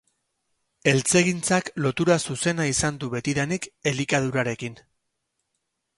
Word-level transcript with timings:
Eltzegintzak 0.91 1.69
lotura 1.85 2.17
zuzena 2.29 2.67
izan 2.73 2.99
du 3.05 3.13
betidanik 3.15 3.69
elikadurarekin 3.93 4.85